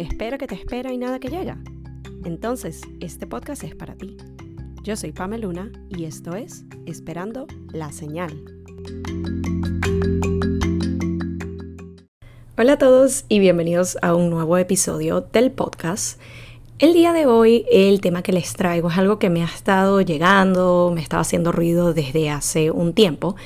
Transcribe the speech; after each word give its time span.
espera 0.00 0.38
que 0.38 0.46
te 0.46 0.54
espera 0.54 0.92
y 0.92 0.98
nada 0.98 1.18
que 1.18 1.28
llega. 1.28 1.58
Entonces, 2.24 2.80
este 3.00 3.26
podcast 3.26 3.64
es 3.64 3.74
para 3.74 3.94
ti. 3.94 4.16
Yo 4.82 4.96
soy 4.96 5.12
Pamela 5.12 5.46
Luna 5.46 5.70
y 5.90 6.04
esto 6.04 6.34
es 6.34 6.64
Esperando 6.86 7.46
la 7.72 7.92
Señal. 7.92 8.42
Hola 12.56 12.72
a 12.72 12.78
todos 12.78 13.24
y 13.28 13.38
bienvenidos 13.40 13.98
a 14.00 14.14
un 14.14 14.30
nuevo 14.30 14.56
episodio 14.56 15.20
del 15.20 15.50
podcast. 15.50 16.18
El 16.78 16.94
día 16.94 17.12
de 17.12 17.26
hoy 17.26 17.66
el 17.70 18.00
tema 18.00 18.22
que 18.22 18.32
les 18.32 18.54
traigo 18.54 18.88
es 18.88 18.96
algo 18.96 19.18
que 19.18 19.28
me 19.28 19.42
ha 19.42 19.46
estado 19.46 20.00
llegando, 20.00 20.92
me 20.94 21.02
estaba 21.02 21.20
haciendo 21.20 21.52
ruido 21.52 21.92
desde 21.92 22.30
hace 22.30 22.70
un 22.70 22.94
tiempo, 22.94 23.36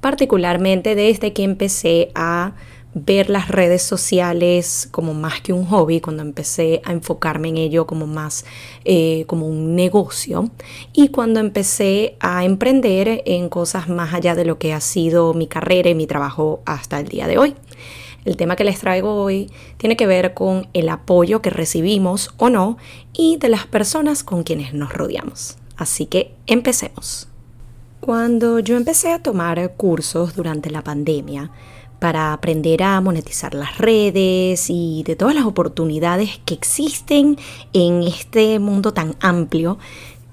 particularmente 0.00 0.94
desde 0.94 1.32
que 1.32 1.42
empecé 1.42 2.12
a 2.14 2.54
ver 2.94 3.28
las 3.28 3.48
redes 3.48 3.82
sociales 3.82 4.88
como 4.90 5.14
más 5.14 5.40
que 5.40 5.52
un 5.52 5.66
hobby, 5.66 6.00
cuando 6.00 6.22
empecé 6.22 6.80
a 6.84 6.92
enfocarme 6.92 7.48
en 7.48 7.56
ello 7.56 7.86
como 7.86 8.06
más 8.06 8.44
eh, 8.84 9.24
como 9.26 9.46
un 9.46 9.74
negocio 9.74 10.50
y 10.92 11.08
cuando 11.08 11.40
empecé 11.40 12.16
a 12.20 12.44
emprender 12.44 13.22
en 13.26 13.48
cosas 13.48 13.88
más 13.88 14.14
allá 14.14 14.34
de 14.34 14.44
lo 14.44 14.58
que 14.58 14.72
ha 14.72 14.80
sido 14.80 15.34
mi 15.34 15.46
carrera 15.46 15.90
y 15.90 15.94
mi 15.94 16.06
trabajo 16.06 16.62
hasta 16.64 17.00
el 17.00 17.08
día 17.08 17.26
de 17.26 17.38
hoy. 17.38 17.54
El 18.24 18.36
tema 18.36 18.56
que 18.56 18.64
les 18.64 18.80
traigo 18.80 19.22
hoy 19.22 19.50
tiene 19.76 19.96
que 19.96 20.06
ver 20.06 20.32
con 20.32 20.68
el 20.72 20.88
apoyo 20.88 21.42
que 21.42 21.50
recibimos 21.50 22.30
o 22.38 22.48
no 22.48 22.78
y 23.12 23.36
de 23.36 23.50
las 23.50 23.66
personas 23.66 24.24
con 24.24 24.44
quienes 24.44 24.72
nos 24.72 24.92
rodeamos. 24.92 25.58
Así 25.76 26.06
que 26.06 26.34
empecemos. 26.46 27.28
Cuando 28.00 28.58
yo 28.60 28.76
empecé 28.76 29.12
a 29.12 29.22
tomar 29.22 29.74
cursos 29.76 30.34
durante 30.34 30.70
la 30.70 30.82
pandemia, 30.82 31.50
para 32.04 32.34
aprender 32.34 32.82
a 32.82 33.00
monetizar 33.00 33.54
las 33.54 33.78
redes 33.78 34.66
y 34.68 35.02
de 35.06 35.16
todas 35.16 35.34
las 35.34 35.46
oportunidades 35.46 36.38
que 36.44 36.52
existen 36.52 37.38
en 37.72 38.02
este 38.02 38.58
mundo 38.58 38.92
tan 38.92 39.16
amplio, 39.20 39.78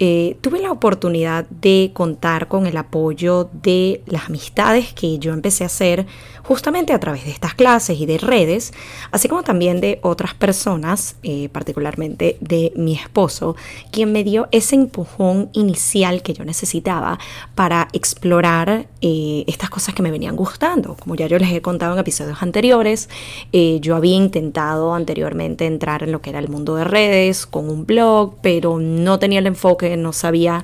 eh, 0.04 0.36
tuve 0.42 0.60
la 0.60 0.72
oportunidad 0.72 1.48
de 1.50 1.92
contar 1.94 2.48
con 2.48 2.66
el 2.66 2.76
apoyo 2.76 3.52
de 3.54 4.02
las 4.08 4.30
amistades 4.30 4.94
que 4.94 5.20
yo 5.20 5.32
empecé 5.32 5.64
a 5.64 5.68
hacer 5.68 6.08
justamente 6.44 6.92
a 6.92 7.00
través 7.00 7.24
de 7.26 7.32
estas 7.32 7.54
clases 7.54 8.00
y 8.00 8.06
de 8.06 8.18
redes, 8.18 8.74
así 9.12 9.28
como 9.28 9.44
también 9.44 9.80
de 9.80 10.00
otras 10.02 10.34
personas, 10.34 11.16
eh, 11.24 11.50
particularmente 11.50 12.38
de 12.42 12.74
mi 12.76 12.94
esposo, 12.94 13.56
quien 13.92 14.12
me 14.12 14.24
dio 14.24 14.48
ese 14.52 14.76
empujón 14.76 15.50
inicial 15.54 16.22
que 16.24 16.34
yo 16.34 16.44
necesitaba 16.44 17.20
para 17.56 17.88
explorar 17.94 18.88
eh, 19.02 19.44
estas 19.48 19.70
cosas 19.70 19.94
que 19.94 20.04
me 20.04 20.12
venían 20.12 20.36
gustando. 20.36 20.96
Como 20.96 21.16
ya 21.16 21.28
yo 21.28 21.38
les 21.38 21.52
he 21.52 21.62
contado 21.62 21.94
en 21.94 22.00
episodios 22.00 22.42
anteriores, 22.42 23.10
eh, 23.52 23.80
yo 23.82 23.96
había 23.96 24.16
intentado 24.16 24.94
anteriormente 24.94 25.66
entrar 25.66 26.04
en 26.04 26.12
lo 26.12 26.22
que 26.22 26.32
era 26.32 26.40
el 26.40 26.50
mundo 26.50 26.76
de 26.76 26.84
redes 26.84 27.46
con 27.46 27.70
un 27.70 27.86
blog, 27.86 28.36
pero 28.42 28.80
no 28.80 29.20
tenía 29.20 29.40
el 29.40 29.48
enfoque, 29.48 29.91
no 29.98 30.14
sabía 30.14 30.64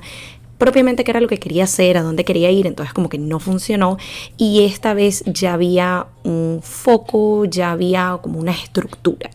propiamente 0.58 1.04
qué 1.04 1.12
era 1.12 1.20
lo 1.20 1.28
que 1.28 1.38
quería 1.38 1.64
hacer, 1.64 1.96
a 1.96 2.02
dónde 2.02 2.24
quería 2.24 2.50
ir, 2.50 2.66
entonces 2.66 2.92
como 2.92 3.08
que 3.08 3.18
no 3.18 3.38
funcionó 3.38 3.96
y 4.36 4.64
esta 4.64 4.92
vez 4.92 5.22
ya 5.24 5.54
había 5.54 6.08
un 6.24 6.60
foco, 6.62 7.44
ya 7.44 7.70
había 7.70 8.18
como 8.20 8.40
una 8.40 8.52
estructura. 8.52 9.30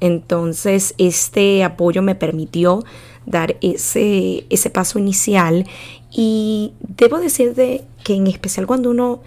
Entonces 0.00 0.94
este 0.98 1.64
apoyo 1.64 2.02
me 2.02 2.14
permitió 2.14 2.84
dar 3.26 3.56
ese, 3.60 4.44
ese 4.50 4.70
paso 4.70 4.98
inicial 4.98 5.66
y 6.10 6.72
debo 6.80 7.18
decirte 7.18 7.84
que 8.04 8.14
en 8.14 8.26
especial 8.26 8.66
cuando 8.66 8.90
uno 8.90 9.20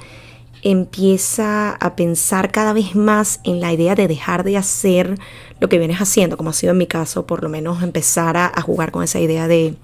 empieza 0.62 1.72
a 1.72 1.96
pensar 1.96 2.52
cada 2.52 2.74
vez 2.74 2.96
más 2.96 3.42
en 3.44 3.60
la 3.60 3.74
idea 3.74 3.96
de 3.96 4.08
dejar 4.08 4.44
de 4.44 4.58
hacer 4.58 5.18
lo 5.60 5.68
que 5.68 5.78
vienes 5.78 6.00
haciendo, 6.00 6.38
como 6.38 6.52
ha 6.52 6.54
sido 6.54 6.72
en 6.72 6.78
mi 6.78 6.88
caso, 6.88 7.28
por 7.28 7.44
lo 7.44 7.50
menos 7.50 7.84
empezar 7.84 8.38
a 8.38 8.62
jugar 8.62 8.92
con 8.92 9.04
esa 9.04 9.20
idea 9.20 9.48
de 9.48 9.76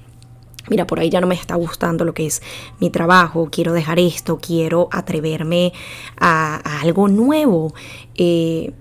mira, 0.69 0.85
por 0.85 0.99
ahí 0.99 1.09
ya 1.09 1.21
no 1.21 1.27
me 1.27 1.35
está 1.35 1.55
gustando 1.55 2.05
lo 2.05 2.13
que 2.13 2.25
es 2.25 2.41
mi 2.79 2.89
trabajo, 2.89 3.49
quiero 3.51 3.73
dejar 3.73 3.99
esto, 3.99 4.39
quiero 4.41 4.89
atreverme 4.91 5.73
a, 6.17 6.55
algo 6.81 7.07
nuevo. 7.07 7.73
Eh, 8.15 8.73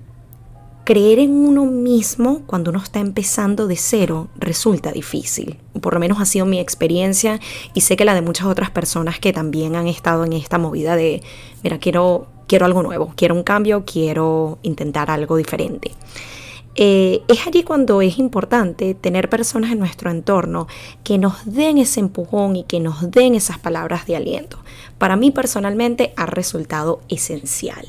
creer 0.89 1.19
en 1.19 1.33
uno 1.33 1.67
mismo 1.67 2.41
cuando 2.47 2.71
uno 2.71 2.79
está 2.83 2.99
empezando 2.99 3.67
de 3.67 3.77
cero 3.77 4.29
resulta 4.39 4.91
difícil. 4.91 5.59
Por 5.83 5.93
lo 5.93 6.01
menos 6.01 6.19
ha 6.19 6.25
sido 6.25 6.47
mi 6.47 6.59
experiencia 6.61 7.41
y 7.75 7.83
sé 7.83 7.95
que 7.95 8.07
la 8.07 8.15
de 8.15 8.23
muchas 8.23 8.47
otras 8.47 8.71
personas 8.71 9.19
que 9.19 9.35
también 9.35 9.77
han 9.77 9.87
estado 9.87 10.25
en 10.25 10.33
esta 10.33 10.57
movida 10.57 10.97
de, 10.97 11.23
mira, 11.63 11.79
quiero, 11.79 12.29
quiero 12.47 12.65
algo 12.65 12.83
nuevo, 12.83 13.13
quiero 13.17 13.35
un 13.35 13.43
cambio, 13.43 13.85
quiero 13.85 14.59
intentar 14.63 15.11
algo 15.11 15.37
diferente. 15.37 15.93
Eh, 16.81 17.25
es 17.27 17.45
allí 17.45 17.65
cuando 17.65 18.01
es 18.03 18.21
importante 18.21 18.95
tener 18.95 19.29
personas 19.29 19.73
en 19.73 19.81
nuestro 19.81 20.13
entorno 20.13 20.69
que 21.03 21.19
nos 21.19 21.45
den 21.45 21.77
ese 21.77 21.99
empujón 21.99 22.55
y 22.55 22.63
que 22.63 22.79
nos 22.79 23.11
den 23.11 23.35
esas 23.35 23.59
palabras 23.59 24.07
de 24.07 24.15
aliento. 24.15 24.61
Para 24.97 25.17
mí 25.17 25.33
personalmente 25.33 26.13
ha 26.17 26.27
resultado 26.27 27.01
esencial. 27.09 27.85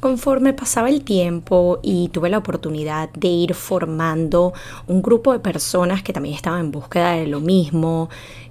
Conforme 0.00 0.54
pasaba 0.54 0.88
el 0.88 1.04
tiempo 1.04 1.78
y 1.82 2.08
tuve 2.08 2.30
la 2.30 2.38
oportunidad 2.38 3.10
de 3.10 3.28
ir 3.28 3.52
formando 3.52 4.54
un 4.86 5.02
grupo 5.02 5.32
de 5.32 5.40
personas 5.40 6.02
que 6.02 6.14
también 6.14 6.34
estaban 6.34 6.60
en 6.60 6.70
búsqueda 6.70 7.12
de 7.12 7.26
lo 7.26 7.40
mismo, 7.40 8.08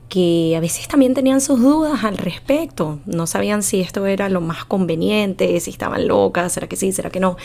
que 0.09 0.55
a 0.55 0.59
veces 0.59 0.87
también 0.87 1.13
tenían 1.13 1.41
sus 1.41 1.61
dudas 1.61 2.03
al 2.03 2.17
respecto, 2.17 2.99
no 3.05 3.27
sabían 3.27 3.63
si 3.63 3.81
esto 3.81 4.05
era 4.05 4.29
lo 4.29 4.41
más 4.41 4.65
conveniente, 4.65 5.59
si 5.59 5.71
estaban 5.71 6.07
locas, 6.07 6.53
será 6.53 6.67
que 6.67 6.75
sí, 6.75 6.91
será 6.91 7.09
que 7.09 7.19
no. 7.19 7.37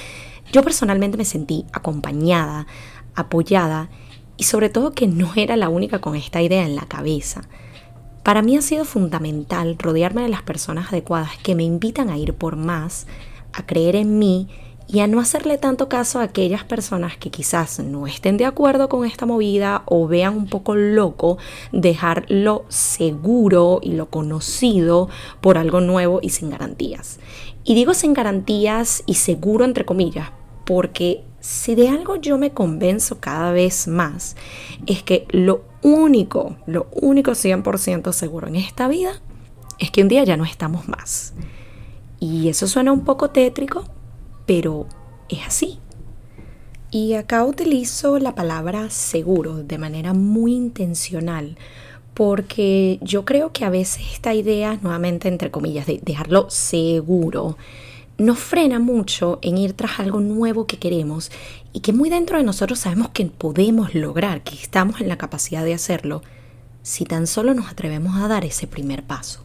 Yo 0.53 0.63
personalmente 0.63 1.17
me 1.17 1.25
sentí 1.25 1.65
acompañada, 1.73 2.67
apoyada 3.15 3.89
y 4.37 4.45
sobre 4.45 4.69
todo 4.69 4.93
que 4.93 5.07
no 5.07 5.33
era 5.37 5.57
la 5.57 5.69
única 5.69 6.01
con 6.01 6.17
esta 6.17 6.43
idea 6.43 6.65
en 6.65 6.77
la 6.77 6.87
cabeza. 6.87 7.43
Para 8.23 8.43
mí 8.43 8.57
ha 8.57 8.63
sido 8.63 8.85
fundamental 8.85 9.77
rodearme 9.79 10.23
de 10.23 10.29
las 10.29 10.43
personas 10.43 10.89
adecuadas 10.89 11.31
que 11.43 11.55
me 11.55 11.63
invitan 11.65 12.11
a 12.11 12.19
ir 12.19 12.35
por 12.35 12.57
más, 12.57 13.07
a 13.53 13.65
creer 13.65 13.97
en 13.97 14.19
mí 14.19 14.49
y 14.93 15.01
a 15.01 15.07
no 15.07 15.21
hacerle 15.21 15.57
tanto 15.57 15.89
caso 15.89 16.19
a 16.19 16.25
aquellas 16.25 16.65
personas 16.65 17.17
que 17.17 17.31
quizás 17.31 17.79
no 17.79 18.09
estén 18.09 18.37
de 18.37 18.45
acuerdo 18.45 18.89
con 18.89 19.07
esta 19.07 19.25
movida 19.25 19.83
o 19.87 20.09
vean 20.09 20.37
un 20.37 20.49
poco 20.49 20.75
loco 20.75 21.39
dejar 21.71 22.25
lo 22.29 22.65
seguro 22.69 23.79
y 23.83 23.93
lo 23.93 24.11
conocido 24.11 25.09
por 25.41 25.59
algo 25.59 25.81
nuevo 25.81 26.19
y 26.23 26.31
sin 26.31 26.51
garantías. 26.51 27.21
Y 27.63 27.77
digo 27.77 27.95
sin 27.95 28.15
garantías 28.15 29.05
y 29.07 29.15
seguro 29.15 29.65
entre 29.65 29.85
comillas, 29.85 30.33
porque 30.67 31.23
si 31.39 31.77
de 31.77 31.89
algo 31.89 32.17
yo 32.17 32.37
me 32.37 32.51
convenzo 32.51 33.21
cada 33.21 33.53
vez 33.53 33.87
más, 33.87 34.35
es 34.87 35.05
que 35.05 35.27
lo 35.31 35.63
único, 35.83 36.57
lo 36.67 36.89
único 36.93 37.33
100% 37.33 38.13
seguro 38.13 38.49
en 38.49 38.57
esta 38.57 38.89
vida 38.89 39.13
es 39.79 39.93
que 39.93 40.03
un 40.03 40.09
día 40.09 40.25
ya 40.25 40.37
no 40.37 40.45
estamos 40.45 40.89
más. 40.89 41.33
Y 42.19 42.49
eso 42.49 42.67
suena 42.67 42.93
un 42.93 43.05
poco 43.05 43.31
tétrico, 43.31 43.85
pero 44.51 44.89
es 45.29 45.47
así. 45.47 45.79
Y 46.91 47.15
acá 47.15 47.45
utilizo 47.45 48.19
la 48.19 48.35
palabra 48.35 48.91
seguro 48.91 49.63
de 49.63 49.79
manera 49.79 50.13
muy 50.13 50.55
intencional, 50.55 51.57
porque 52.15 52.99
yo 53.01 53.25
creo 53.25 53.53
que 53.53 53.65
a 53.65 53.71
veces 53.71 54.03
esta 54.13 54.35
idea, 54.35 54.77
nuevamente 54.83 55.29
entre 55.29 55.53
comillas, 55.53 55.87
de 55.87 56.01
dejarlo 56.03 56.51
seguro, 56.51 57.59
nos 58.19 58.41
frena 58.41 58.81
mucho 58.81 59.39
en 59.41 59.57
ir 59.57 59.75
tras 59.75 60.01
algo 60.01 60.19
nuevo 60.19 60.67
que 60.67 60.81
queremos 60.81 61.31
y 61.73 61.79
que 61.79 61.93
muy 61.93 62.11
dentro 62.11 62.37
de 62.37 62.43
nosotros 62.43 62.81
sabemos 62.81 63.11
que 63.11 63.27
podemos 63.27 63.95
lograr, 63.95 64.43
que 64.43 64.57
estamos 64.57 65.01
en 65.01 65.07
la 65.07 65.17
capacidad 65.17 65.65
de 65.65 65.75
hacerlo, 65.75 66.23
si 66.83 67.05
tan 67.05 67.29
solo 67.29 67.55
nos 67.55 67.69
atrevemos 67.69 68.17
a 68.17 68.27
dar 68.27 68.45
ese 68.45 68.67
primer 68.67 69.05
paso. 69.05 69.45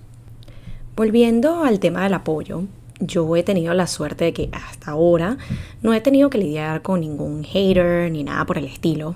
Volviendo 0.96 1.64
al 1.64 1.80
tema 1.80 2.02
del 2.02 2.16
apoyo, 2.16 2.64
yo 3.00 3.36
he 3.36 3.44
tenido 3.44 3.74
la 3.74 3.88
suerte 3.88 4.26
de 4.26 4.34
que 4.34 4.50
hasta 4.52 4.92
ahora 4.92 5.38
no 5.82 5.94
he 5.94 6.02
tenido 6.02 6.30
que 6.30 6.38
lidiar 6.38 6.82
con 6.82 7.02
ningún 7.02 7.44
hater 7.44 8.12
ni 8.12 8.24
nada 8.24 8.46
por 8.46 8.58
el 8.58 8.66
estilo 8.66 9.16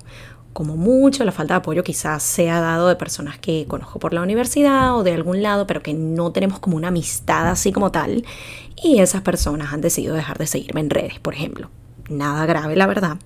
como 0.53 0.75
mucho, 0.75 1.23
la 1.23 1.31
falta 1.31 1.53
de 1.53 1.59
apoyo 1.59 1.83
quizás 1.83 2.23
sea 2.23 2.59
dado 2.59 2.87
de 2.87 2.95
personas 2.95 3.37
que 3.37 3.65
conozco 3.67 3.99
por 3.99 4.13
la 4.13 4.21
universidad 4.21 4.95
o 4.97 5.03
de 5.03 5.13
algún 5.13 5.41
lado, 5.41 5.67
pero 5.67 5.81
que 5.81 5.93
no 5.93 6.31
tenemos 6.31 6.59
como 6.59 6.75
una 6.75 6.89
amistad 6.89 7.47
así 7.47 7.71
como 7.71 7.91
tal. 7.91 8.25
Y 8.83 8.99
esas 8.99 9.21
personas 9.21 9.71
han 9.73 9.81
decidido 9.81 10.15
dejar 10.15 10.37
de 10.37 10.47
seguirme 10.47 10.81
en 10.81 10.89
redes, 10.89 11.19
por 11.19 11.33
ejemplo. 11.33 11.69
Nada 12.09 12.45
grave, 12.45 12.75
la 12.75 12.87
verdad. 12.87 13.17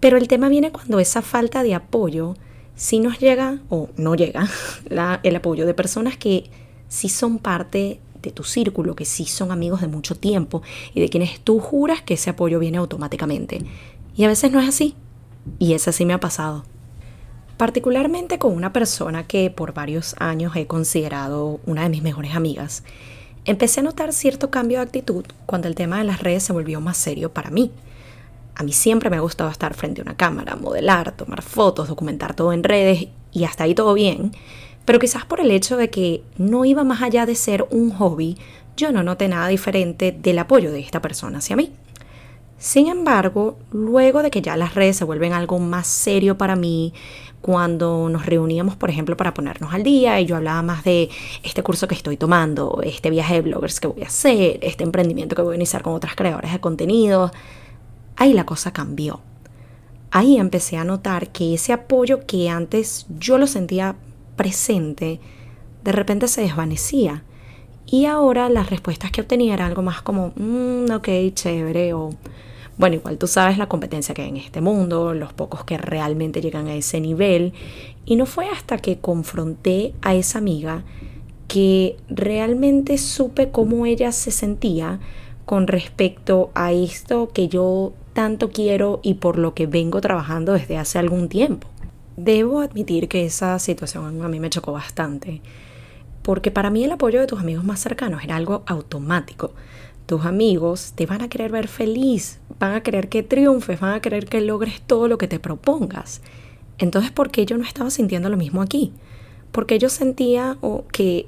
Pero 0.00 0.16
el 0.16 0.28
tema 0.28 0.48
viene 0.48 0.72
cuando 0.72 0.98
esa 0.98 1.22
falta 1.22 1.62
de 1.62 1.74
apoyo 1.74 2.34
sí 2.74 2.98
nos 2.98 3.18
llega 3.18 3.58
o 3.68 3.88
no 3.96 4.14
llega 4.14 4.48
el 5.22 5.36
apoyo 5.36 5.66
de 5.66 5.74
personas 5.74 6.16
que 6.16 6.50
sí 6.88 7.08
son 7.08 7.38
parte 7.38 8.00
de 8.22 8.30
tu 8.30 8.44
círculo, 8.44 8.94
que 8.94 9.04
sí 9.04 9.24
son 9.24 9.52
amigos 9.52 9.80
de 9.80 9.88
mucho 9.88 10.14
tiempo 10.14 10.62
y 10.94 11.00
de 11.00 11.08
quienes 11.08 11.40
tú 11.40 11.60
juras 11.60 12.02
que 12.02 12.14
ese 12.14 12.30
apoyo 12.30 12.58
viene 12.58 12.78
automáticamente. 12.78 13.62
Y 14.16 14.24
a 14.24 14.28
veces 14.28 14.52
no 14.52 14.60
es 14.60 14.68
así. 14.68 14.94
Y 15.58 15.72
eso 15.72 15.92
sí 15.92 16.04
me 16.04 16.12
ha 16.12 16.20
pasado. 16.20 16.64
Particularmente 17.56 18.38
con 18.38 18.54
una 18.54 18.72
persona 18.72 19.26
que 19.26 19.50
por 19.50 19.74
varios 19.74 20.14
años 20.18 20.56
he 20.56 20.66
considerado 20.66 21.60
una 21.66 21.82
de 21.82 21.90
mis 21.90 22.02
mejores 22.02 22.34
amigas, 22.34 22.84
empecé 23.44 23.80
a 23.80 23.82
notar 23.82 24.12
cierto 24.12 24.50
cambio 24.50 24.78
de 24.78 24.84
actitud 24.84 25.24
cuando 25.46 25.68
el 25.68 25.74
tema 25.74 25.98
de 25.98 26.04
las 26.04 26.22
redes 26.22 26.42
se 26.42 26.52
volvió 26.52 26.80
más 26.80 26.96
serio 26.96 27.32
para 27.32 27.50
mí. 27.50 27.70
A 28.54 28.62
mí 28.62 28.72
siempre 28.72 29.10
me 29.10 29.16
ha 29.16 29.20
gustado 29.20 29.50
estar 29.50 29.74
frente 29.74 30.00
a 30.00 30.04
una 30.04 30.16
cámara, 30.16 30.56
modelar, 30.56 31.16
tomar 31.16 31.42
fotos, 31.42 31.88
documentar 31.88 32.34
todo 32.34 32.52
en 32.52 32.64
redes 32.64 33.08
y 33.32 33.44
hasta 33.44 33.64
ahí 33.64 33.74
todo 33.74 33.94
bien. 33.94 34.32
Pero 34.90 34.98
quizás 34.98 35.24
por 35.24 35.38
el 35.38 35.52
hecho 35.52 35.76
de 35.76 35.88
que 35.88 36.24
no 36.36 36.64
iba 36.64 36.82
más 36.82 37.00
allá 37.00 37.24
de 37.24 37.36
ser 37.36 37.64
un 37.70 37.92
hobby, 37.92 38.36
yo 38.76 38.90
no 38.90 39.04
noté 39.04 39.28
nada 39.28 39.46
diferente 39.46 40.10
del 40.10 40.40
apoyo 40.40 40.72
de 40.72 40.80
esta 40.80 41.00
persona 41.00 41.38
hacia 41.38 41.54
mí. 41.54 41.70
Sin 42.58 42.88
embargo, 42.88 43.56
luego 43.70 44.20
de 44.20 44.32
que 44.32 44.42
ya 44.42 44.56
las 44.56 44.74
redes 44.74 44.96
se 44.96 45.04
vuelven 45.04 45.32
algo 45.32 45.60
más 45.60 45.86
serio 45.86 46.36
para 46.36 46.56
mí, 46.56 46.92
cuando 47.40 48.08
nos 48.08 48.26
reuníamos, 48.26 48.74
por 48.74 48.90
ejemplo, 48.90 49.16
para 49.16 49.32
ponernos 49.32 49.72
al 49.72 49.84
día 49.84 50.20
y 50.20 50.26
yo 50.26 50.34
hablaba 50.34 50.60
más 50.62 50.82
de 50.82 51.08
este 51.44 51.62
curso 51.62 51.86
que 51.86 51.94
estoy 51.94 52.16
tomando, 52.16 52.80
este 52.82 53.10
viaje 53.10 53.34
de 53.34 53.42
bloggers 53.42 53.78
que 53.78 53.86
voy 53.86 54.02
a 54.02 54.08
hacer, 54.08 54.58
este 54.60 54.82
emprendimiento 54.82 55.36
que 55.36 55.42
voy 55.42 55.52
a 55.52 55.56
iniciar 55.56 55.82
con 55.82 55.94
otras 55.94 56.16
creadoras 56.16 56.52
de 56.52 56.58
contenido, 56.58 57.30
ahí 58.16 58.32
la 58.32 58.44
cosa 58.44 58.72
cambió. 58.72 59.20
Ahí 60.10 60.36
empecé 60.36 60.78
a 60.78 60.82
notar 60.82 61.28
que 61.28 61.54
ese 61.54 61.72
apoyo 61.72 62.26
que 62.26 62.50
antes 62.50 63.06
yo 63.20 63.38
lo 63.38 63.46
sentía 63.46 63.94
presente, 64.40 65.20
de 65.84 65.92
repente 65.92 66.26
se 66.26 66.40
desvanecía. 66.40 67.24
Y 67.84 68.06
ahora 68.06 68.48
las 68.48 68.70
respuestas 68.70 69.10
que 69.10 69.20
obtenía 69.20 69.52
era 69.52 69.66
algo 69.66 69.82
más 69.82 70.00
como, 70.00 70.32
mmm, 70.34 70.90
ok, 70.90 71.08
chévere, 71.34 71.92
o 71.92 72.14
bueno, 72.78 72.96
igual 72.96 73.18
tú 73.18 73.26
sabes 73.26 73.58
la 73.58 73.68
competencia 73.68 74.14
que 74.14 74.22
hay 74.22 74.30
en 74.30 74.38
este 74.38 74.62
mundo, 74.62 75.12
los 75.12 75.34
pocos 75.34 75.64
que 75.64 75.76
realmente 75.76 76.40
llegan 76.40 76.68
a 76.68 76.74
ese 76.74 77.02
nivel. 77.02 77.52
Y 78.06 78.16
no 78.16 78.24
fue 78.24 78.48
hasta 78.48 78.78
que 78.78 78.96
confronté 78.96 79.92
a 80.00 80.14
esa 80.14 80.38
amiga 80.38 80.84
que 81.46 81.98
realmente 82.08 82.96
supe 82.96 83.50
cómo 83.50 83.84
ella 83.84 84.10
se 84.10 84.30
sentía 84.30 85.00
con 85.44 85.66
respecto 85.66 86.50
a 86.54 86.72
esto 86.72 87.28
que 87.28 87.48
yo 87.48 87.92
tanto 88.14 88.48
quiero 88.48 89.00
y 89.02 89.14
por 89.14 89.38
lo 89.38 89.52
que 89.52 89.66
vengo 89.66 90.00
trabajando 90.00 90.54
desde 90.54 90.78
hace 90.78 90.98
algún 90.98 91.28
tiempo. 91.28 91.68
Debo 92.22 92.60
admitir 92.60 93.08
que 93.08 93.24
esa 93.24 93.58
situación 93.58 94.22
a 94.22 94.28
mí 94.28 94.40
me 94.40 94.50
chocó 94.50 94.72
bastante, 94.72 95.40
porque 96.20 96.50
para 96.50 96.68
mí 96.68 96.84
el 96.84 96.92
apoyo 96.92 97.18
de 97.18 97.26
tus 97.26 97.40
amigos 97.40 97.64
más 97.64 97.80
cercanos 97.80 98.22
era 98.22 98.36
algo 98.36 98.62
automático. 98.66 99.54
Tus 100.04 100.26
amigos 100.26 100.92
te 100.94 101.06
van 101.06 101.22
a 101.22 101.30
querer 101.30 101.50
ver 101.50 101.66
feliz, 101.66 102.38
van 102.58 102.74
a 102.74 102.82
querer 102.82 103.08
que 103.08 103.22
triunfes, 103.22 103.80
van 103.80 103.94
a 103.94 104.02
querer 104.02 104.26
que 104.26 104.42
logres 104.42 104.82
todo 104.82 105.08
lo 105.08 105.16
que 105.16 105.28
te 105.28 105.38
propongas. 105.38 106.20
Entonces, 106.76 107.10
¿por 107.10 107.30
qué 107.30 107.46
yo 107.46 107.56
no 107.56 107.64
estaba 107.64 107.88
sintiendo 107.88 108.28
lo 108.28 108.36
mismo 108.36 108.60
aquí? 108.60 108.92
Porque 109.50 109.78
yo 109.78 109.88
sentía 109.88 110.58
que 110.92 111.26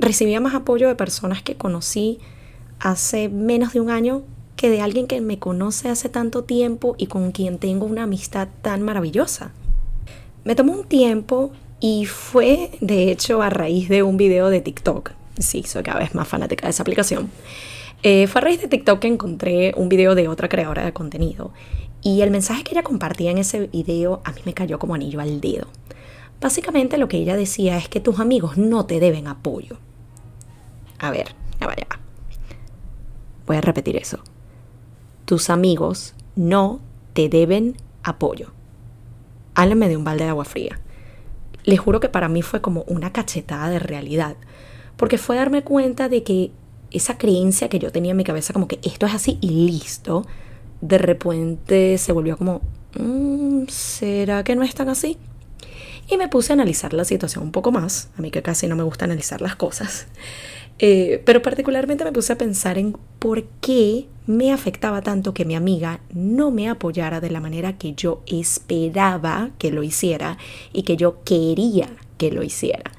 recibía 0.00 0.40
más 0.40 0.56
apoyo 0.56 0.88
de 0.88 0.96
personas 0.96 1.44
que 1.44 1.54
conocí 1.54 2.18
hace 2.80 3.28
menos 3.28 3.74
de 3.74 3.80
un 3.80 3.90
año 3.90 4.24
que 4.56 4.70
de 4.70 4.80
alguien 4.80 5.06
que 5.06 5.20
me 5.20 5.38
conoce 5.38 5.88
hace 5.88 6.08
tanto 6.08 6.42
tiempo 6.42 6.96
y 6.98 7.06
con 7.06 7.30
quien 7.30 7.58
tengo 7.58 7.86
una 7.86 8.02
amistad 8.02 8.48
tan 8.62 8.82
maravillosa. 8.82 9.52
Me 10.44 10.54
tomó 10.54 10.72
un 10.72 10.84
tiempo 10.84 11.52
y 11.80 12.06
fue 12.06 12.70
de 12.80 13.10
hecho 13.10 13.42
a 13.42 13.50
raíz 13.50 13.88
de 13.88 14.02
un 14.02 14.16
video 14.16 14.50
de 14.50 14.60
TikTok. 14.60 15.12
Sí, 15.38 15.62
soy 15.64 15.82
cada 15.82 16.00
vez 16.00 16.14
más 16.14 16.28
fanática 16.28 16.66
de 16.66 16.70
esa 16.70 16.82
aplicación 16.82 17.30
eh, 18.04 18.26
fue 18.26 18.40
a 18.40 18.44
raíz 18.44 18.60
de 18.60 18.66
TikTok 18.66 18.98
que 18.98 19.06
encontré 19.06 19.74
un 19.76 19.88
video 19.88 20.16
de 20.16 20.26
otra 20.26 20.48
creadora 20.48 20.84
de 20.84 20.92
contenido 20.92 21.52
y 22.02 22.22
el 22.22 22.32
mensaje 22.32 22.64
que 22.64 22.72
ella 22.72 22.82
compartía 22.82 23.30
en 23.30 23.38
ese 23.38 23.68
video 23.68 24.22
a 24.24 24.32
mí 24.32 24.40
me 24.44 24.54
cayó 24.54 24.80
como 24.80 24.96
anillo 24.96 25.20
al 25.20 25.40
dedo. 25.40 25.68
Básicamente 26.40 26.98
lo 26.98 27.06
que 27.06 27.18
ella 27.18 27.36
decía 27.36 27.78
es 27.78 27.88
que 27.88 28.00
tus 28.00 28.18
amigos 28.18 28.58
no 28.58 28.86
te 28.86 28.98
deben 28.98 29.28
apoyo. 29.28 29.76
A 30.98 31.12
ver, 31.12 31.36
ya 31.60 31.68
va, 31.68 31.76
ya 31.76 31.86
va. 31.88 32.00
Voy 33.46 33.56
a 33.56 33.60
repetir 33.60 33.96
eso. 33.96 34.18
Tus 35.24 35.48
amigos 35.48 36.14
no 36.34 36.80
te 37.12 37.28
deben 37.28 37.76
apoyo. 38.02 38.50
Háblenme 39.54 39.88
de 39.88 39.96
un 39.96 40.04
balde 40.04 40.24
de 40.24 40.30
agua 40.30 40.44
fría. 40.44 40.80
Les 41.64 41.78
juro 41.78 42.00
que 42.00 42.08
para 42.08 42.28
mí 42.28 42.42
fue 42.42 42.60
como 42.60 42.82
una 42.88 43.12
cachetada 43.12 43.70
de 43.70 43.78
realidad, 43.78 44.36
porque 44.96 45.18
fue 45.18 45.36
darme 45.36 45.62
cuenta 45.62 46.08
de 46.08 46.22
que 46.22 46.50
esa 46.90 47.18
creencia 47.18 47.68
que 47.68 47.78
yo 47.78 47.92
tenía 47.92 48.10
en 48.10 48.16
mi 48.16 48.24
cabeza 48.24 48.52
como 48.52 48.68
que 48.68 48.78
esto 48.82 49.06
es 49.06 49.14
así 49.14 49.38
y 49.40 49.66
listo, 49.66 50.26
de 50.80 50.98
repente 50.98 51.96
se 51.98 52.12
volvió 52.12 52.36
como, 52.36 52.60
mm, 52.98 53.64
¿será 53.68 54.44
que 54.44 54.56
no 54.56 54.62
es 54.62 54.74
tan 54.74 54.88
así? 54.88 55.18
Y 56.08 56.16
me 56.16 56.28
puse 56.28 56.52
a 56.52 56.54
analizar 56.54 56.92
la 56.92 57.04
situación 57.04 57.44
un 57.44 57.52
poco 57.52 57.72
más, 57.72 58.10
a 58.18 58.22
mí 58.22 58.30
que 58.30 58.42
casi 58.42 58.66
no 58.66 58.76
me 58.76 58.82
gusta 58.82 59.04
analizar 59.04 59.40
las 59.40 59.56
cosas, 59.56 60.06
eh, 60.84 61.22
pero 61.24 61.42
particularmente 61.42 62.02
me 62.02 62.10
puse 62.10 62.32
a 62.32 62.38
pensar 62.38 62.76
en 62.76 62.96
por 63.20 63.44
qué 63.60 64.08
me 64.26 64.52
afectaba 64.52 65.00
tanto 65.00 65.32
que 65.32 65.44
mi 65.44 65.54
amiga 65.54 66.00
no 66.12 66.50
me 66.50 66.68
apoyara 66.68 67.20
de 67.20 67.30
la 67.30 67.40
manera 67.40 67.78
que 67.78 67.94
yo 67.94 68.20
esperaba 68.26 69.50
que 69.58 69.70
lo 69.70 69.84
hiciera 69.84 70.38
y 70.72 70.82
que 70.82 70.96
yo 70.96 71.22
quería 71.22 71.88
que 72.18 72.32
lo 72.32 72.42
hiciera. 72.42 72.90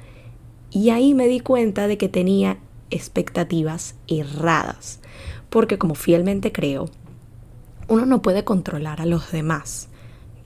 Y 0.72 0.92
ahí 0.92 1.14
me 1.14 1.28
di 1.28 1.42
cuenta 1.42 1.90
de 1.90 1.98
que 1.98 2.08
tenía 2.08 2.58
expectativas 2.90 3.96
erradas, 4.08 5.02
porque 5.50 5.78
como 5.78 5.96
fielmente 5.96 6.54
creo, 6.54 6.90
uno 7.90 8.06
no 8.06 8.22
puede 8.22 8.46
controlar 8.46 9.02
a 9.02 9.06
los 9.06 9.30
demás, 9.34 9.90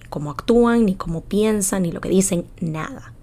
cómo 0.09 0.31
actúan, 0.31 0.87
ni 0.87 0.95
cómo 0.95 1.21
piensan, 1.21 1.83
ni 1.83 1.91
lo 1.91 2.01
que 2.01 2.09
dicen, 2.09 2.45
nada. 2.61 3.13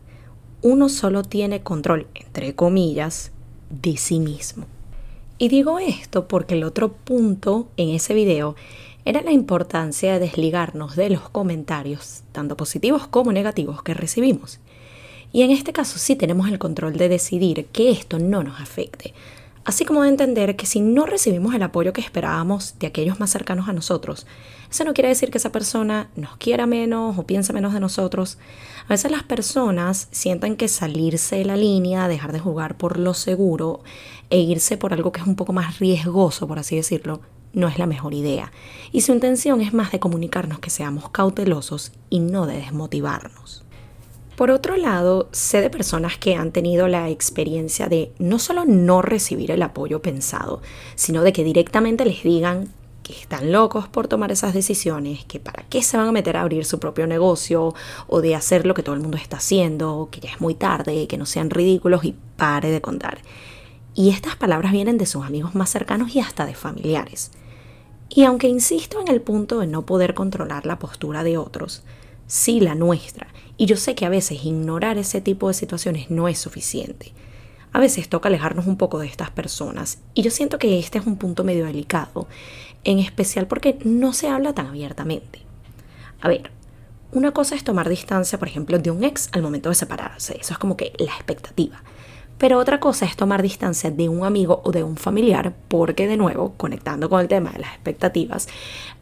Uno 0.63 0.89
solo 0.89 1.25
tiene 1.25 1.63
control, 1.63 2.07
entre 2.15 2.55
comillas, 2.55 3.33
de 3.83 3.97
sí 3.97 4.21
mismo. 4.21 4.67
Y 5.39 5.49
digo 5.49 5.79
esto 5.79 6.29
porque 6.29 6.55
el 6.55 6.65
otro 6.65 6.93
punto 6.93 7.69
en 7.77 7.91
ese 7.91 8.15
video 8.15 8.55
era 9.05 9.21
la 9.21 9.33
importancia 9.33 10.15
de 10.15 10.21
desligarnos 10.21 10.97
de 10.97 11.11
los 11.11 11.29
comentarios, 11.29 12.23
tanto 12.33 12.57
positivos 12.57 13.07
como 13.07 13.33
negativos, 13.33 13.83
que 13.83 13.95
recibimos. 13.95 14.61
Y 15.33 15.43
en 15.43 15.51
este 15.51 15.73
caso 15.73 15.99
sí 15.99 16.17
tenemos 16.17 16.49
el 16.49 16.59
control 16.59 16.97
de 16.97 17.09
decidir 17.09 17.67
que 17.67 17.91
esto 17.91 18.19
no 18.19 18.43
nos 18.45 18.61
afecte, 18.61 19.13
así 19.65 19.85
como 19.85 20.03
de 20.03 20.09
entender 20.09 20.57
que 20.57 20.67
si 20.67 20.81
no 20.81 21.07
recibimos 21.07 21.55
el 21.55 21.63
apoyo 21.63 21.93
que 21.93 22.01
esperábamos 22.01 22.75
de 22.79 22.87
aquellos 22.87 23.21
más 23.21 23.31
cercanos 23.31 23.69
a 23.69 23.73
nosotros, 23.73 24.27
eso 24.71 24.85
no 24.85 24.95
quiere 24.95 25.09
decir 25.09 25.31
que 25.31 25.39
esa 25.39 25.53
persona 25.53 26.11
nos 26.17 26.37
quiera 26.37 26.67
menos 26.67 27.19
o 27.19 27.27
piense 27.27 27.53
menos 27.53 27.73
de 27.73 27.81
nosotros. 27.81 28.39
A 28.87 28.89
veces 28.89 29.11
las 29.11 29.23
personas 29.23 30.09
sienten 30.11 30.57
que 30.57 30.69
salirse 30.69 31.37
de 31.37 31.45
la 31.45 31.57
línea, 31.57 32.09
dejar 32.09 32.33
de 32.33 32.41
jugar 32.41 32.77
por 32.77 32.99
lo 32.99 33.15
seguro 33.15 33.83
e 34.31 34.41
irse 34.41 34.77
por 34.77 34.93
algo 34.93 35.13
que 35.13 35.21
es 35.21 35.27
un 35.27 35.37
poco 35.37 35.53
más 35.53 35.79
riesgoso, 35.79 36.49
por 36.49 36.59
así 36.59 36.77
decirlo, 36.77 37.21
no 37.53 37.69
es 37.69 37.79
la 37.79 37.87
mejor 37.87 38.15
idea. 38.15 38.53
Y 38.93 39.03
su 39.03 39.13
intención 39.13 39.61
es 39.61 39.73
más 39.73 39.93
de 39.93 40.01
comunicarnos 40.01 40.59
que 40.59 40.71
seamos 40.71 41.09
cautelosos 41.11 41.93
y 42.11 42.19
no 42.19 42.47
de 42.47 42.57
desmotivarnos. 42.57 43.65
Por 44.37 44.51
otro 44.51 44.77
lado, 44.77 45.29
sé 45.31 45.61
de 45.61 45.71
personas 45.71 46.19
que 46.19 46.35
han 46.35 46.51
tenido 46.51 46.89
la 46.89 47.09
experiencia 47.09 47.87
de 47.87 48.13
no 48.19 48.41
solo 48.41 48.65
no 48.65 49.01
recibir 49.01 49.53
el 49.53 49.63
apoyo 49.63 50.03
pensado, 50.03 50.61
sino 50.97 51.23
de 51.23 51.33
que 51.33 51.45
directamente 51.45 52.05
les 52.05 52.23
digan 52.25 52.69
que 53.05 53.13
están 53.13 53.53
locos 53.53 53.87
por 53.87 54.09
tomar 54.09 54.33
esas 54.33 54.55
decisiones, 54.55 55.25
que 55.27 55.39
para 55.39 55.65
qué 55.69 55.83
se 55.83 55.97
van 55.97 56.09
a 56.09 56.13
meter 56.13 56.37
a 56.37 56.41
abrir 56.41 56.65
su 56.65 56.81
propio 56.81 57.07
negocio 57.07 57.75
o 58.09 58.21
de 58.21 58.35
hacer 58.35 58.67
lo 58.67 58.75
que 58.75 58.83
todo 58.83 58.97
el 58.97 59.03
mundo 59.03 59.19
está 59.19 59.37
haciendo, 59.37 60.09
que 60.11 60.21
ya 60.21 60.31
es 60.31 60.41
muy 60.41 60.55
tarde, 60.55 61.07
que 61.07 61.19
no 61.19 61.27
sean 61.27 61.51
ridículos 61.51 62.05
y 62.05 62.17
pare 62.37 62.71
de 62.71 62.81
contar. 62.81 63.19
Y 63.95 64.11
estas 64.11 64.35
palabras 64.35 64.73
vienen 64.73 64.99
de 64.99 65.07
sus 65.07 65.25
amigos 65.25 65.55
más 65.55 65.71
cercanos 65.71 66.17
y 66.17 66.21
hasta 66.21 66.47
de 66.47 66.55
familiares. 66.55 67.31
Y 68.09 68.25
aunque 68.25 68.49
insisto 68.49 69.01
en 69.01 69.09
el 69.09 69.21
punto 69.21 69.61
de 69.61 69.69
no 69.69 69.87
poder 69.87 70.15
controlar 70.15 70.67
la 70.67 70.79
postura 70.79 71.23
de 71.23 71.37
otros, 71.39 71.85
sí 72.27 72.61
la 72.61 72.75
nuestra, 72.75 73.29
y 73.57 73.67
yo 73.67 73.77
sé 73.77 73.95
que 73.95 74.07
a 74.07 74.11
veces 74.11 74.45
ignorar 74.45 74.99
ese 74.99 75.21
tipo 75.21 75.49
de 75.49 75.55
situaciones 75.55 76.11
no 76.11 76.29
es 76.29 76.39
suficiente. 76.39 77.13
A 77.73 77.81
veces 77.81 78.09
toca 78.09 78.29
alejarnos 78.29 78.67
un 78.67 78.77
poco 78.77 78.99
de 78.99 79.07
estas 79.07 79.31
personas 79.31 79.99
y 80.15 80.23
yo 80.23 80.31
siento 80.31 80.59
que 80.59 80.79
este 80.79 80.99
es 80.99 81.07
un 81.07 81.17
punto 81.17 81.43
medio 81.43 81.67
delicado, 81.67 82.29
en 82.85 82.99
especial 82.99 83.47
porque 83.47 83.79
no 83.85 84.13
se 84.13 84.29
habla 84.29 84.55
tan 84.55 84.67
abiertamente. 84.67 85.41
A 86.21 86.29
ver, 86.29 86.51
una 87.13 87.33
cosa 87.33 87.55
es 87.55 87.65
tomar 87.65 87.89
distancia, 87.89 88.39
por 88.39 88.49
ejemplo, 88.49 88.79
de 88.79 88.91
un 88.91 89.05
ex 89.05 89.29
al 89.33 89.43
momento 89.43 89.69
de 89.69 89.75
separarse, 89.75 90.37
eso 90.41 90.53
es 90.53 90.59
como 90.59 90.77
que 90.77 90.93
la 90.99 91.13
expectativa. 91.15 91.83
Pero 92.39 92.59
otra 92.59 92.81
cosa 92.81 93.07
es 93.07 93.17
tomar 93.17 93.43
distancia 93.43 93.91
de 93.91 94.09
un 94.09 94.25
amigo 94.25 94.61
o 94.65 94.73
de 94.73 94.83
un 94.83 94.97
familiar, 94.97 95.55
porque 95.69 96.09
de 96.09 96.17
nuevo, 96.17 96.55
conectando 96.57 97.09
con 97.09 97.21
el 97.21 97.29
tema 97.29 97.53
de 97.53 97.61
las 97.61 97.73
expectativas, 97.75 98.49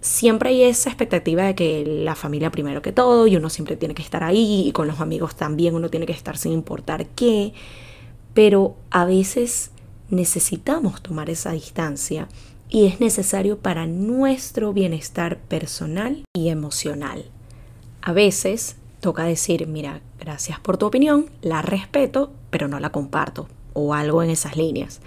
siempre 0.00 0.50
hay 0.50 0.64
esa 0.64 0.90
expectativa 0.90 1.44
de 1.44 1.54
que 1.54 1.84
la 1.86 2.14
familia 2.14 2.50
primero 2.50 2.82
que 2.82 2.92
todo 2.92 3.26
y 3.26 3.36
uno 3.36 3.48
siempre 3.48 3.76
tiene 3.76 3.94
que 3.94 4.02
estar 4.02 4.22
ahí 4.22 4.64
y 4.66 4.72
con 4.72 4.86
los 4.86 5.00
amigos 5.00 5.34
también 5.34 5.74
uno 5.74 5.88
tiene 5.88 6.06
que 6.06 6.12
estar 6.12 6.36
sin 6.36 6.52
importar 6.52 7.06
qué, 7.06 7.54
pero 8.34 8.76
a 8.90 9.06
veces 9.06 9.70
necesitamos 10.10 11.02
tomar 11.02 11.30
esa 11.30 11.52
distancia 11.52 12.28
y 12.68 12.86
es 12.86 13.00
necesario 13.00 13.58
para 13.58 13.86
nuestro 13.86 14.72
bienestar 14.72 15.38
personal 15.38 16.22
y 16.34 16.48
emocional. 16.48 17.24
A 18.02 18.12
veces 18.12 18.76
toca 19.02 19.24
decir, 19.24 19.66
mira, 19.66 20.00
gracias 20.20 20.60
por 20.60 20.78
tu 20.78 20.86
opinión, 20.86 21.26
la 21.42 21.60
respeto, 21.60 22.32
pero 22.50 22.68
no 22.68 22.78
la 22.78 22.92
comparto, 22.92 23.48
o 23.72 23.94
algo 23.94 24.22
en 24.22 24.30
esas 24.30 24.56
líneas. 24.56 25.00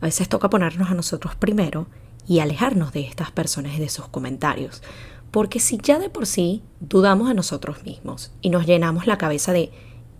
A 0.00 0.06
veces 0.06 0.30
toca 0.30 0.48
ponernos 0.48 0.90
a 0.90 0.94
nosotros 0.94 1.34
primero 1.36 1.88
y 2.26 2.38
alejarnos 2.38 2.90
de 2.94 3.02
estas 3.02 3.30
personas 3.30 3.74
y 3.76 3.80
de 3.80 3.90
sus 3.90 4.08
comentarios, 4.08 4.82
Porque 5.30 5.60
si 5.60 5.76
ya 5.76 5.98
de 5.98 6.08
por 6.08 6.24
sí 6.24 6.62
dudamos 6.80 7.28
de 7.28 7.34
nosotros 7.34 7.84
mismos 7.84 8.32
y 8.40 8.48
nos 8.48 8.64
llenamos 8.64 9.06
la 9.06 9.18
cabeza 9.18 9.52
de 9.52 9.70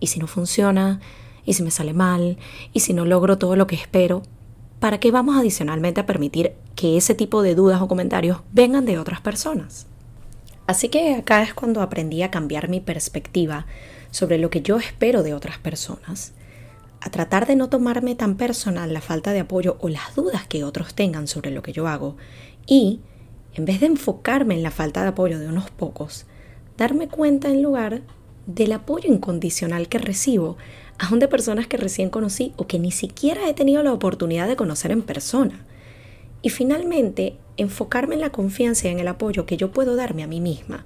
¿y 0.01 0.09
si 0.09 0.21
no 0.21 0.27
funciona? 0.27 1.01
¿Y 1.47 1.55
si 1.55 1.63
me 1.63 1.71
sale 1.71 1.95
mal? 1.95 2.37
¿Y 2.75 2.81
si 2.81 2.93
no 2.93 3.07
logro 3.07 3.39
todo 3.39 3.57
lo 3.57 3.67
que 3.67 3.77
espero? 3.77 4.23
¿Para 4.81 5.01
qué 5.01 5.11
vamos 5.11 5.39
adicionalmente 5.39 6.03
a 6.03 6.07
permitir 6.07 6.53
que 6.75 6.99
ese 6.99 7.15
tipo 7.15 7.41
de 7.41 7.55
dudas 7.55 7.81
o 7.81 7.89
comentarios 7.89 8.43
vengan 8.53 8.85
de 8.85 8.99
otras 8.99 9.23
personas? 9.23 9.87
Así 10.69 10.91
que 10.91 11.15
acá 11.15 11.43
es 11.43 11.55
cuando 11.55 11.81
aprendí 11.81 12.23
a 12.23 12.31
cambiar 12.31 12.69
mi 12.69 12.81
perspectiva 12.81 13.65
sobre 14.11 14.37
lo 14.37 14.51
que 14.51 14.61
yo 14.61 14.77
espero 14.77 15.23
de 15.23 15.33
otras 15.33 15.57
personas, 15.57 16.35
a 17.01 17.09
tratar 17.09 17.47
de 17.47 17.57
no 17.57 17.71
tomarme 17.71 18.15
tan 18.15 18.37
personal 18.37 18.93
la 18.93 19.01
falta 19.01 19.33
de 19.33 19.41
apoyo 19.41 19.79
o 19.81 19.89
las 19.89 20.15
dudas 20.15 20.47
que 20.47 20.65
otros 20.65 20.93
tengan 20.93 21.27
sobre 21.27 21.53
lo 21.53 21.63
que 21.63 21.73
yo 21.73 21.89
hago 21.89 22.19
y 22.67 23.01
en 23.55 23.65
vez 23.65 23.81
de 23.81 23.87
enfocarme 23.87 24.57
en 24.57 24.63
la 24.63 24.71
falta 24.71 25.01
de 25.01 25.09
apoyo 25.09 25.39
de 25.39 25.49
unos 25.49 25.71
pocos, 25.71 26.27
darme 26.77 27.09
cuenta 27.09 27.49
en 27.49 27.63
lugar 27.63 28.03
del 28.45 28.73
apoyo 28.73 29.11
incondicional 29.11 29.89
que 29.89 29.97
recibo, 29.97 30.59
aún 30.99 31.19
de 31.19 31.29
personas 31.29 31.67
que 31.67 31.79
recién 31.79 32.11
conocí 32.11 32.53
o 32.59 32.67
que 32.67 32.79
ni 32.79 32.91
siquiera 32.91 33.49
he 33.49 33.55
tenido 33.55 33.83
la 33.83 33.95
oportunidad 33.95 34.47
de 34.47 34.57
conocer 34.57 34.91
en 34.91 35.01
persona. 35.01 35.65
Y 36.43 36.51
finalmente, 36.51 37.37
enfocarme 37.57 38.15
en 38.15 38.21
la 38.21 38.31
confianza 38.31 38.89
y 38.89 38.91
en 38.91 39.01
el 39.01 39.09
apoyo 39.09 39.47
que 39.47 39.57
yo 39.57 39.73
puedo 39.73 39.97
darme 39.97 40.23
a 40.23 40.29
mí 40.29 40.41
misma, 40.41 40.85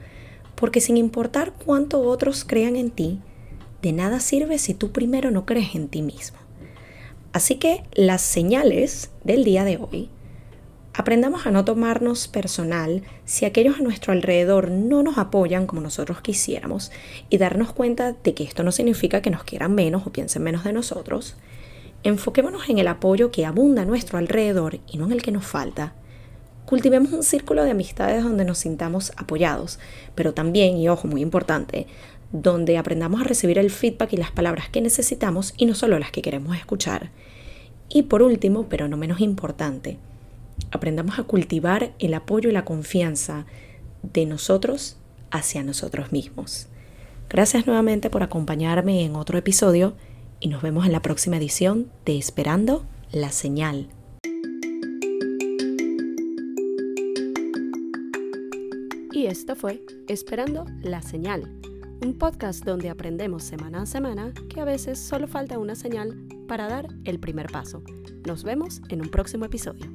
porque 0.55 0.81
sin 0.81 0.97
importar 0.97 1.53
cuánto 1.53 2.01
otros 2.01 2.45
crean 2.45 2.77
en 2.77 2.91
ti, 2.91 3.21
de 3.83 3.93
nada 3.93 4.21
sirve 4.21 4.59
si 4.59 4.75
tú 4.75 4.93
primero 4.93 5.31
no 5.31 5.45
crees 5.45 5.75
en 5.75 5.89
ti 5.89 6.03
mismo. 6.03 6.39
Así 7.33 7.57
que 7.57 7.83
las 7.95 8.23
señales 8.23 9.11
del 9.25 9.45
día 9.45 9.65
de 9.65 9.79
hoy 9.79 10.11
Aprendamos 10.95 11.47
a 11.47 11.51
no 11.51 11.65
tomarnos 11.65 12.29
personal 12.29 13.03
si 13.25 13.47
aquellos 13.47 13.79
a 13.79 13.83
nuestro 13.83 14.13
alrededor 14.13 14.71
no 14.71 15.03
nos 15.03 15.17
apoyan 15.17 15.67
como 15.67 15.81
nosotros 15.81 16.21
quisiéramos 16.21 16.93
y 17.31 17.39
darnos 17.39 17.73
cuenta 17.73 18.13
de 18.13 18.35
que 18.35 18.45
esto 18.45 18.63
no 18.63 18.73
significa 18.73 19.23
que 19.23 19.31
nos 19.31 19.43
quieran 19.43 19.75
menos 19.75 20.07
o 20.07 20.13
piensen 20.13 20.43
menos 20.43 20.65
de 20.65 20.75
nosotros. 20.75 21.37
Enfoquémonos 22.05 22.69
en 22.69 22.79
el 22.79 22.89
apoyo 22.89 23.31
que 23.31 23.47
abunda 23.47 23.83
a 23.83 23.85
nuestro 23.85 24.19
alrededor 24.19 24.81
y 24.91 24.99
no 24.99 25.07
en 25.07 25.13
el 25.13 25.23
que 25.23 25.31
nos 25.31 25.47
falta. 25.47 25.95
Cultivemos 26.67 27.13
un 27.13 27.23
círculo 27.23 27.65
de 27.65 27.71
amistades 27.71 28.25
donde 28.25 28.45
nos 28.45 28.59
sintamos 28.59 29.13
apoyados, 29.17 29.79
pero 30.15 30.35
también, 30.35 30.77
y 30.77 30.89
ojo, 30.89 31.07
muy 31.07 31.21
importante, 31.21 31.87
donde 32.33 32.79
aprendamos 32.79 33.21
a 33.21 33.25
recibir 33.25 33.59
el 33.59 33.71
feedback 33.71 34.15
y 34.15 34.17
las 34.17 34.31
palabras 34.31 34.69
que 34.69 34.81
necesitamos 34.81 35.55
y 35.57 35.67
no 35.67 35.75
solo 35.75 35.99
las 35.99 36.11
que 36.11 36.23
queremos 36.23 36.57
escuchar. 36.57 37.11
Y 37.89 38.03
por 38.03 38.23
último, 38.23 38.67
pero 38.69 38.89
no 38.89 38.97
menos 38.97 39.21
importante, 39.21 39.99
aprendamos 40.71 41.19
a 41.19 41.25
cultivar 41.25 41.93
el 41.99 42.15
apoyo 42.15 42.49
y 42.49 42.53
la 42.53 42.65
confianza 42.65 43.45
de 44.03 44.27
nosotros 44.27 44.97
hacia 45.31 45.63
nosotros 45.63 46.11
mismos. 46.11 46.69
Gracias 47.29 47.67
nuevamente 47.67 48.11
por 48.11 48.23
acompañarme 48.23 49.05
en 49.05 49.15
otro 49.15 49.39
episodio 49.39 49.95
y 50.43 50.49
nos 50.49 50.61
vemos 50.61 50.85
en 50.87 50.93
la 50.93 51.01
próxima 51.01 51.37
edición 51.37 51.89
de 52.05 52.19
Esperando 52.19 52.85
la 53.13 53.31
Señal. 53.31 53.89
Y 59.13 59.27
esto 59.27 59.55
fue 59.55 59.85
Esperando 60.09 60.67
la 60.83 61.01
Señal, 61.01 61.45
un 62.05 62.19
podcast 62.19 62.65
donde 62.65 62.91
aprendemos 62.91 63.45
semana 63.45 63.83
a 63.83 63.87
semana 63.87 64.33
que 64.53 64.61
a 64.61 64.65
veces 64.65 64.99
solo 64.99 65.29
falta 65.29 65.61
una 65.61 65.77
señal 65.77 66.27
para 66.49 66.67
dar 66.67 66.89
el 67.05 67.21
primer 67.21 67.47
paso. 67.47 67.85
Nos 68.27 68.43
vemos 68.43 68.83
en 68.89 69.01
un 69.01 69.11
próximo 69.11 69.45
episodio. 69.45 69.87